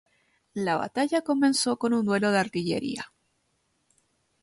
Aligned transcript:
La 0.55 0.77
batalla 0.77 1.21
comenzó 1.21 1.77
con 1.77 1.93
un 1.93 2.03
duelo 2.03 2.31
de 2.31 2.39
artillería. 2.39 3.13